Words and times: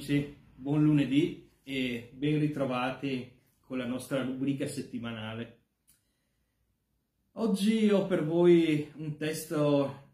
Amici, 0.00 0.34
buon 0.54 0.82
lunedì 0.82 1.50
e 1.62 2.10
ben 2.14 2.38
ritrovati 2.38 3.38
con 3.60 3.76
la 3.76 3.84
nostra 3.84 4.22
rubrica 4.22 4.66
settimanale. 4.66 5.58
Oggi 7.32 7.90
ho 7.90 8.06
per 8.06 8.24
voi 8.24 8.90
un 8.94 9.18
testo 9.18 10.12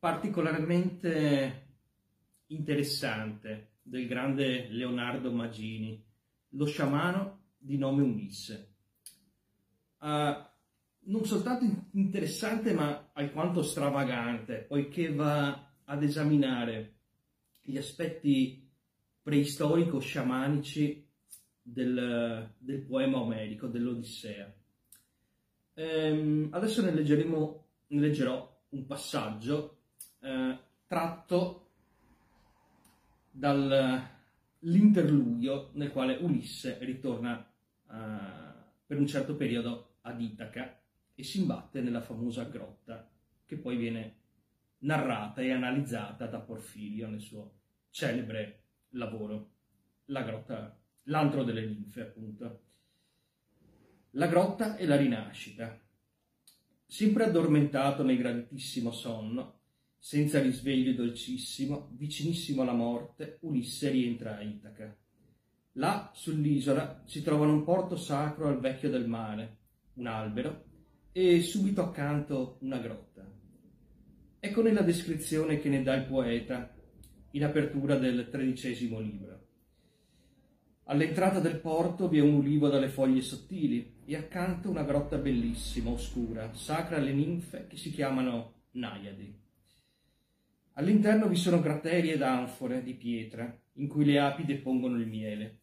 particolarmente 0.00 1.68
interessante 2.46 3.74
del 3.80 4.08
grande 4.08 4.66
Leonardo 4.70 5.30
Magini, 5.30 6.04
lo 6.48 6.66
sciamano 6.66 7.52
di 7.58 7.78
nome 7.78 8.02
Ulisse. 8.02 8.74
Uh, 10.00 10.34
non 11.04 11.24
soltanto 11.24 11.64
interessante 11.92 12.72
ma 12.72 13.12
alquanto 13.12 13.62
stravagante, 13.62 14.64
poiché 14.66 15.14
va 15.14 15.74
ad 15.84 16.02
esaminare 16.02 16.94
gli 17.62 17.76
aspetti 17.76 18.65
preistorico-sciamanici 19.26 21.04
del, 21.60 22.54
del, 22.58 22.80
poema 22.82 23.18
omerico, 23.18 23.66
dell'Odissea. 23.66 24.54
Ehm, 25.74 26.50
adesso 26.52 26.80
ne, 26.80 26.92
ne 26.92 28.00
leggerò 28.00 28.62
un 28.68 28.86
passaggio 28.86 29.78
eh, 30.20 30.56
tratto 30.86 31.70
dall'interludio 33.32 35.70
nel 35.72 35.90
quale 35.90 36.18
Ulisse 36.20 36.78
ritorna 36.82 37.44
eh, 37.44 37.50
per 38.86 38.96
un 38.96 39.08
certo 39.08 39.34
periodo 39.34 39.96
ad 40.02 40.20
Itaca 40.20 40.80
e 41.16 41.24
si 41.24 41.40
imbatte 41.40 41.80
nella 41.80 42.00
famosa 42.00 42.44
grotta 42.44 43.10
che 43.44 43.56
poi 43.56 43.76
viene 43.76 44.18
narrata 44.78 45.40
e 45.40 45.50
analizzata 45.50 46.26
da 46.26 46.38
Porfirio 46.38 47.08
nel 47.08 47.20
suo 47.20 47.54
celebre 47.90 48.60
lavoro, 48.96 49.50
la 50.06 50.22
grotta, 50.22 50.78
l'antro 51.04 51.44
delle 51.44 51.64
linfe 51.64 52.00
appunto. 52.02 52.62
La 54.10 54.26
grotta 54.26 54.76
e 54.76 54.86
la 54.86 54.96
rinascita. 54.96 55.80
Sempre 56.86 57.24
addormentato 57.24 58.02
nel 58.02 58.16
gravitissimo 58.16 58.92
sonno, 58.92 59.60
senza 59.98 60.40
risveglio 60.40 60.92
dolcissimo, 60.92 61.90
vicinissimo 61.92 62.62
alla 62.62 62.72
morte, 62.72 63.38
Ulisse 63.40 63.90
rientra 63.90 64.36
a 64.36 64.42
Itaca. 64.42 64.96
Là, 65.72 66.10
sull'isola, 66.14 67.02
si 67.04 67.22
trovano 67.22 67.52
un 67.52 67.64
porto 67.64 67.96
sacro 67.96 68.48
al 68.48 68.60
vecchio 68.60 68.88
del 68.88 69.06
mare, 69.06 69.58
un 69.94 70.06
albero 70.06 70.64
e 71.12 71.42
subito 71.42 71.82
accanto 71.82 72.58
una 72.60 72.78
grotta. 72.78 73.28
Ecco 74.38 74.62
nella 74.62 74.82
descrizione 74.82 75.58
che 75.58 75.68
ne 75.68 75.82
dà 75.82 75.94
il 75.94 76.04
poeta 76.04 76.75
in 77.36 77.44
apertura 77.44 77.96
del 77.96 78.28
tredicesimo 78.30 78.98
libro. 78.98 79.44
All'entrata 80.84 81.38
del 81.38 81.60
porto 81.60 82.08
vi 82.08 82.18
è 82.18 82.22
un 82.22 82.32
ulivo 82.32 82.68
dalle 82.68 82.88
foglie 82.88 83.20
sottili 83.20 83.96
e 84.06 84.16
accanto 84.16 84.70
una 84.70 84.84
grotta 84.84 85.18
bellissima, 85.18 85.90
oscura, 85.90 86.54
sacra 86.54 86.96
alle 86.96 87.12
ninfe 87.12 87.66
che 87.68 87.76
si 87.76 87.90
chiamano 87.90 88.54
Naiadi. 88.72 89.38
All'interno 90.74 91.28
vi 91.28 91.36
sono 91.36 91.60
crateri 91.60 92.10
ed 92.10 92.22
anfore 92.22 92.82
di 92.82 92.94
pietra 92.94 93.54
in 93.74 93.86
cui 93.86 94.06
le 94.06 94.18
api 94.18 94.46
depongono 94.46 94.98
il 94.98 95.06
miele. 95.06 95.58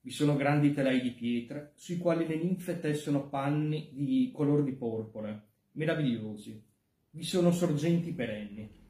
Vi 0.00 0.10
sono 0.10 0.34
grandi 0.34 0.72
telai 0.72 1.00
di 1.00 1.12
pietra 1.12 1.70
sui 1.76 1.96
quali 1.96 2.26
le 2.26 2.36
ninfe 2.36 2.80
tessono 2.80 3.28
panni 3.28 3.90
di 3.92 4.32
color 4.34 4.64
di 4.64 4.72
porpora, 4.72 5.40
meravigliosi. 5.72 6.60
Vi 7.10 7.22
sono 7.22 7.52
sorgenti 7.52 8.10
perenni. 8.10 8.82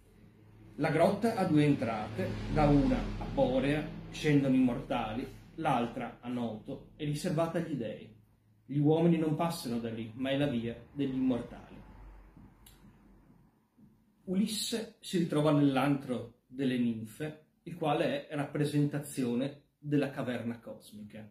La 0.78 0.90
grotta 0.90 1.36
ha 1.36 1.44
due 1.44 1.62
entrate, 1.62 2.28
da 2.52 2.64
una 2.66 2.98
a 3.20 3.24
Borea 3.32 3.88
scendono 4.10 4.56
i 4.56 4.58
mortali, 4.58 5.24
l'altra 5.56 6.18
a 6.20 6.28
Noto 6.28 6.90
è 6.96 7.04
riservata 7.04 7.58
agli 7.58 7.74
dei. 7.74 8.12
Gli 8.66 8.78
uomini 8.78 9.16
non 9.16 9.36
passano 9.36 9.78
da 9.78 9.88
lì, 9.90 10.10
ma 10.16 10.30
è 10.30 10.36
la 10.36 10.48
via 10.48 10.76
degli 10.92 11.14
immortali. 11.14 11.80
Ulisse 14.24 14.96
si 14.98 15.18
ritrova 15.18 15.52
nell'antro 15.52 16.40
delle 16.48 16.76
ninfe, 16.76 17.44
il 17.62 17.76
quale 17.76 18.26
è 18.26 18.34
rappresentazione 18.34 19.66
della 19.78 20.10
caverna 20.10 20.58
cosmica 20.58 21.24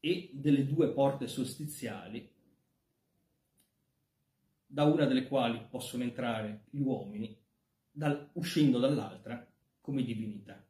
e 0.00 0.30
delle 0.32 0.66
due 0.66 0.88
porte 0.92 1.28
solstiziali, 1.28 2.28
da 4.66 4.82
una 4.82 5.04
delle 5.04 5.28
quali 5.28 5.64
possono 5.70 6.02
entrare 6.02 6.64
gli 6.70 6.80
uomini, 6.80 7.44
dal, 7.96 8.28
uscendo 8.34 8.78
dall'altra 8.78 9.46
come 9.80 10.02
divinità. 10.02 10.62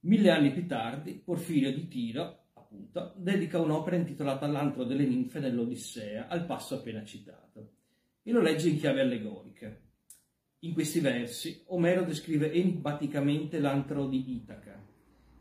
Mille 0.00 0.30
anni 0.30 0.52
più 0.52 0.66
tardi, 0.66 1.14
Porfirio 1.14 1.72
di 1.72 1.88
Tiro, 1.88 2.48
appunto, 2.52 3.14
dedica 3.16 3.58
un'opera 3.58 3.96
intitolata 3.96 4.46
L'antro 4.46 4.84
delle 4.84 5.06
ninfe 5.06 5.40
nell'Odissea, 5.40 6.28
al 6.28 6.44
passo 6.44 6.74
appena 6.76 7.02
citato, 7.04 7.72
e 8.22 8.30
lo 8.32 8.42
legge 8.42 8.68
in 8.68 8.78
chiave 8.78 9.00
allegorica. 9.00 9.74
In 10.60 10.74
questi 10.74 11.00
versi 11.00 11.62
Omero 11.68 12.04
descrive 12.04 12.52
enigmaticamente 12.52 13.58
l'antro 13.58 14.06
di 14.06 14.36
Itaca. 14.36 14.84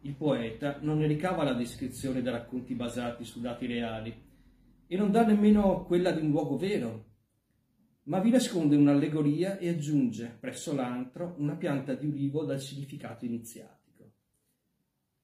Il 0.01 0.13
poeta 0.13 0.79
non 0.81 0.99
ne 0.99 1.07
ricava 1.07 1.43
la 1.43 1.53
descrizione 1.53 2.21
da 2.21 2.31
racconti 2.31 2.73
basati 2.73 3.25
su 3.25 3.41
dati 3.41 3.65
reali 3.65 4.23
e 4.87 4.97
non 4.97 5.11
dà 5.11 5.25
nemmeno 5.25 5.83
quella 5.83 6.11
di 6.11 6.21
un 6.21 6.29
luogo 6.29 6.57
vero, 6.57 7.14
ma 8.05 8.19
vi 8.19 8.29
nasconde 8.29 8.75
un'allegoria 8.75 9.57
e 9.57 9.69
aggiunge 9.69 10.37
presso 10.39 10.73
l'antro 10.73 11.35
una 11.37 11.55
pianta 11.55 11.95
di 11.95 12.05
ulivo 12.05 12.43
dal 12.43 12.61
significato 12.61 13.25
iniziatico. 13.25 14.11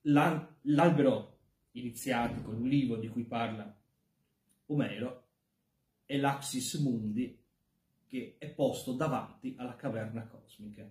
L'albero 0.01 1.39
iniziatico, 1.71 2.51
l'ulivo 2.51 2.97
di 2.97 3.07
cui 3.07 3.23
parla 3.23 3.75
Omero, 4.67 5.27
è 6.05 6.17
l'Axis 6.17 6.73
Mundi, 6.75 7.37
che 8.07 8.35
è 8.39 8.49
posto 8.49 8.93
davanti 8.93 9.53
alla 9.57 9.75
caverna 9.75 10.25
cosmica. 10.25 10.89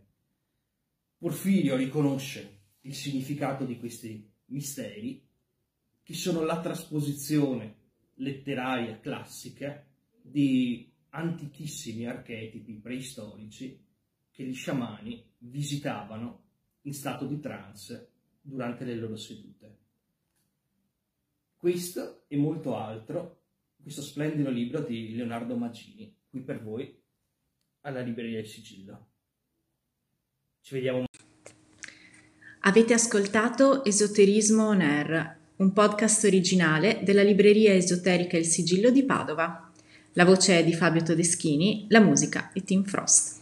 Porfirio 1.18 1.76
riconosce 1.76 2.58
il 2.82 2.94
significato 2.94 3.64
di 3.64 3.78
questi 3.78 4.30
misteri, 4.46 5.26
che 6.02 6.14
sono 6.14 6.42
la 6.42 6.60
trasposizione 6.60 7.78
letteraria 8.14 9.00
classica 9.00 9.84
di 10.22 10.90
antichissimi 11.10 12.06
archetipi 12.06 12.74
preistorici 12.74 13.78
che 14.30 14.44
gli 14.44 14.54
sciamani 14.54 15.22
visitavano 15.38 16.44
in 16.82 16.94
stato 16.94 17.26
di 17.26 17.38
trance 17.40 18.10
durante 18.40 18.84
le 18.84 18.94
loro 18.94 19.16
sedute. 19.16 19.78
Questo 21.56 22.24
e 22.28 22.36
molto 22.36 22.76
altro, 22.76 23.42
questo 23.82 24.02
splendido 24.02 24.50
libro 24.50 24.80
di 24.80 25.14
Leonardo 25.14 25.56
Magini, 25.56 26.14
qui 26.28 26.40
per 26.40 26.62
voi 26.62 26.98
alla 27.82 28.00
libreria 28.00 28.40
del 28.40 28.48
sigillo. 28.48 29.08
Ci 30.62 30.74
vediamo. 30.74 31.04
Avete 32.60 32.94
ascoltato 32.94 33.84
Esoterismo 33.84 34.68
On 34.68 34.80
Air, 34.80 35.38
un 35.56 35.72
podcast 35.72 36.24
originale 36.24 37.00
della 37.02 37.22
libreria 37.22 37.74
esoterica 37.74 38.36
Il 38.36 38.44
Sigillo 38.44 38.90
di 38.90 39.04
Padova. 39.04 39.69
La 40.14 40.24
voce 40.24 40.58
è 40.58 40.64
di 40.64 40.74
Fabio 40.74 41.02
Todeschini, 41.02 41.86
la 41.88 42.00
musica 42.00 42.50
è 42.52 42.62
Tim 42.62 42.82
Frost. 42.82 43.39